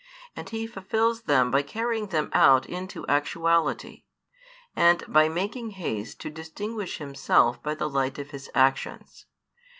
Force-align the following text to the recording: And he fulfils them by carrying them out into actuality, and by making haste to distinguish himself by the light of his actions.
And 0.35 0.49
he 0.49 0.65
fulfils 0.65 1.25
them 1.25 1.51
by 1.51 1.61
carrying 1.61 2.07
them 2.07 2.31
out 2.33 2.65
into 2.65 3.05
actuality, 3.07 4.05
and 4.75 5.03
by 5.07 5.29
making 5.29 5.73
haste 5.77 6.19
to 6.21 6.31
distinguish 6.31 6.97
himself 6.97 7.61
by 7.61 7.75
the 7.75 7.87
light 7.87 8.17
of 8.17 8.31
his 8.31 8.49
actions. 8.55 9.27